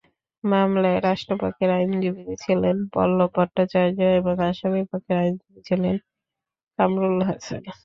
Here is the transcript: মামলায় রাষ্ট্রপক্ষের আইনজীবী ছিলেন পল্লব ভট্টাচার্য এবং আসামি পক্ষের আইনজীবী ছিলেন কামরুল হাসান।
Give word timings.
মামলায় 0.43 0.99
রাষ্ট্রপক্ষের 1.01 1.69
আইনজীবী 1.77 2.23
ছিলেন 2.43 2.77
পল্লব 2.93 3.29
ভট্টাচার্য 3.35 3.99
এবং 4.19 4.35
আসামি 4.49 4.81
পক্ষের 4.91 5.17
আইনজীবী 5.23 5.59
ছিলেন 5.67 5.95
কামরুল 6.79 7.17
হাসান। 7.27 7.63